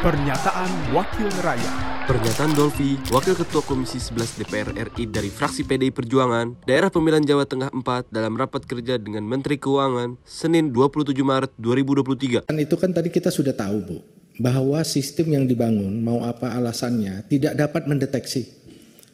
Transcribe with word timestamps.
Pernyataan 0.00 0.96
Wakil 0.96 1.28
Rakyat 1.44 2.08
Pernyataan 2.08 2.56
Dolfi, 2.56 2.96
Wakil 3.12 3.36
Ketua 3.36 3.60
Komisi 3.60 4.00
11 4.00 4.40
DPR 4.40 4.72
RI 4.72 5.04
dari 5.04 5.28
fraksi 5.28 5.60
PDI 5.60 5.92
Perjuangan, 5.92 6.56
Daerah 6.64 6.88
Pemilihan 6.88 7.20
Jawa 7.20 7.44
Tengah 7.44 7.68
4 7.68 8.08
dalam 8.08 8.32
rapat 8.32 8.64
kerja 8.64 8.96
dengan 8.96 9.28
Menteri 9.28 9.60
Keuangan, 9.60 10.16
Senin 10.24 10.72
27 10.72 11.12
Maret 11.20 11.52
2023. 11.60 12.48
Kan 12.48 12.56
itu 12.56 12.80
kan 12.80 12.96
tadi 12.96 13.12
kita 13.12 13.28
sudah 13.28 13.52
tahu, 13.52 13.76
Bu, 13.84 13.96
bahwa 14.40 14.80
sistem 14.88 15.36
yang 15.36 15.44
dibangun, 15.44 16.00
mau 16.00 16.24
apa 16.24 16.48
alasannya, 16.48 17.28
tidak 17.28 17.60
dapat 17.60 17.84
mendeteksi. 17.84 18.48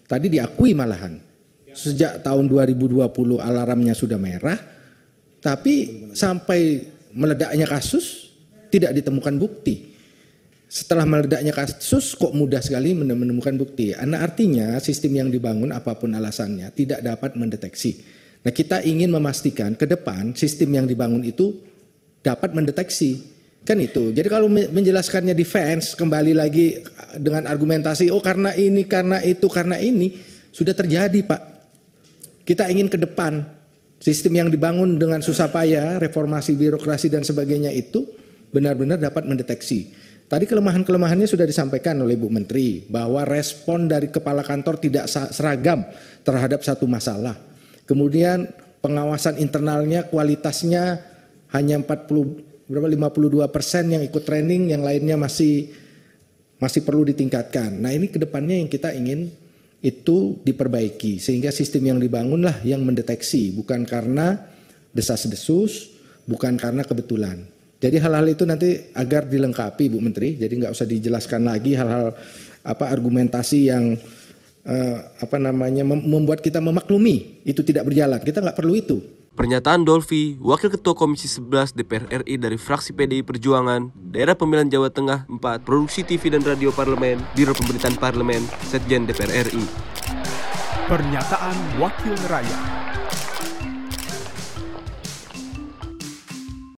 Tadi 0.06 0.30
diakui 0.30 0.70
malahan. 0.70 1.18
Sejak 1.74 2.22
tahun 2.22 2.46
2020 2.46 3.10
alarmnya 3.42 3.90
sudah 3.90 4.22
merah, 4.22 4.62
tapi 5.42 6.06
sampai 6.14 6.78
meledaknya 7.10 7.66
kasus 7.66 8.30
tidak 8.70 8.94
ditemukan 8.94 9.34
bukti 9.34 9.95
setelah 10.66 11.06
meledaknya 11.06 11.54
kasus 11.54 12.18
kok 12.18 12.34
mudah 12.34 12.58
sekali 12.58 12.90
menemukan 12.92 13.54
bukti. 13.54 13.94
Karena 13.94 14.22
artinya 14.22 14.66
sistem 14.82 15.22
yang 15.22 15.28
dibangun 15.30 15.70
apa 15.70 15.94
pun 15.94 16.10
alasannya 16.10 16.74
tidak 16.74 17.00
dapat 17.06 17.38
mendeteksi. 17.38 18.02
Nah 18.42 18.50
kita 18.54 18.82
ingin 18.82 19.10
memastikan 19.10 19.74
ke 19.78 19.86
depan 19.86 20.34
sistem 20.34 20.82
yang 20.82 20.86
dibangun 20.86 21.22
itu 21.22 21.54
dapat 22.22 22.54
mendeteksi. 22.54 23.34
Kan 23.66 23.82
itu. 23.82 24.14
Jadi 24.14 24.30
kalau 24.30 24.46
menjelaskannya 24.46 25.34
defense 25.34 25.98
kembali 25.98 26.38
lagi 26.38 26.78
dengan 27.18 27.50
argumentasi 27.50 28.14
oh 28.14 28.22
karena 28.22 28.54
ini, 28.54 28.86
karena 28.86 29.18
itu, 29.26 29.50
karena 29.50 29.74
ini 29.78 30.14
sudah 30.54 30.70
terjadi 30.70 31.18
Pak. 31.26 31.42
Kita 32.46 32.70
ingin 32.70 32.86
ke 32.86 32.94
depan 32.94 33.42
sistem 33.98 34.38
yang 34.38 34.48
dibangun 34.54 34.94
dengan 35.02 35.18
susah 35.18 35.50
payah, 35.50 35.98
reformasi 35.98 36.54
birokrasi 36.54 37.10
dan 37.10 37.26
sebagainya 37.26 37.74
itu 37.74 38.06
benar-benar 38.54 39.02
dapat 39.02 39.26
mendeteksi. 39.26 40.05
Tadi 40.26 40.42
kelemahan-kelemahannya 40.42 41.30
sudah 41.30 41.46
disampaikan 41.46 42.02
oleh 42.02 42.18
Bu 42.18 42.26
Menteri 42.26 42.82
bahwa 42.90 43.22
respon 43.22 43.86
dari 43.86 44.10
kepala 44.10 44.42
kantor 44.42 44.82
tidak 44.82 45.06
seragam 45.06 45.86
terhadap 46.26 46.66
satu 46.66 46.90
masalah. 46.90 47.38
Kemudian 47.86 48.50
pengawasan 48.82 49.38
internalnya 49.38 50.10
kualitasnya 50.10 50.98
hanya 51.54 51.78
40 51.78 52.66
berapa 52.66 52.90
52 52.90 53.54
persen 53.54 53.94
yang 53.94 54.02
ikut 54.02 54.26
training, 54.26 54.74
yang 54.74 54.82
lainnya 54.82 55.14
masih 55.14 55.70
masih 56.58 56.82
perlu 56.82 57.06
ditingkatkan. 57.06 57.78
Nah 57.78 57.94
ini 57.94 58.10
ke 58.10 58.18
depannya 58.18 58.58
yang 58.58 58.66
kita 58.66 58.90
ingin 58.98 59.30
itu 59.78 60.42
diperbaiki 60.42 61.22
sehingga 61.22 61.54
sistem 61.54 61.94
yang 61.94 61.98
dibangunlah 62.02 62.66
yang 62.66 62.82
mendeteksi 62.82 63.54
bukan 63.54 63.86
karena 63.86 64.42
desas-desus, 64.90 65.94
bukan 66.26 66.58
karena 66.58 66.82
kebetulan. 66.82 67.46
Jadi 67.86 68.02
hal-hal 68.02 68.26
itu 68.26 68.42
nanti 68.42 68.90
agar 68.98 69.30
dilengkapi 69.30 69.94
Bu 69.94 70.02
Menteri, 70.02 70.34
jadi 70.34 70.50
nggak 70.50 70.74
usah 70.74 70.90
dijelaskan 70.90 71.46
lagi 71.46 71.78
hal-hal 71.78 72.18
apa 72.66 72.90
argumentasi 72.90 73.70
yang 73.70 73.94
uh, 74.66 74.98
apa 75.22 75.38
namanya 75.38 75.86
membuat 75.86 76.42
kita 76.42 76.58
memaklumi 76.58 77.46
itu 77.46 77.62
tidak 77.62 77.86
berjalan. 77.86 78.18
Kita 78.18 78.42
nggak 78.42 78.58
perlu 78.58 78.74
itu. 78.74 78.98
Pernyataan 79.38 79.86
Dolfi, 79.86 80.34
Wakil 80.42 80.74
Ketua 80.74 80.98
Komisi 80.98 81.30
11 81.30 81.78
DPR 81.78 82.26
RI 82.26 82.42
dari 82.42 82.58
fraksi 82.58 82.90
PDI 82.90 83.22
Perjuangan, 83.22 83.94
Daerah 83.94 84.34
Pemilihan 84.34 84.66
Jawa 84.66 84.90
Tengah 84.90 85.30
4, 85.30 85.62
Produksi 85.62 86.02
TV 86.02 86.34
dan 86.34 86.42
Radio 86.42 86.74
Parlemen, 86.74 87.22
Biro 87.38 87.54
Pemerintahan 87.54 88.00
Parlemen, 88.00 88.42
Setjen 88.66 89.06
DPR 89.06 89.46
RI. 89.46 89.62
Pernyataan 90.90 91.54
Wakil 91.78 92.16
Rakyat. 92.26 92.85